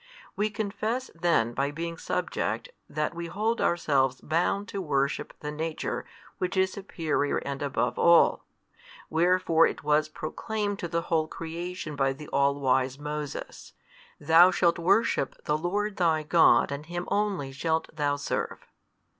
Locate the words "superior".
6.73-7.37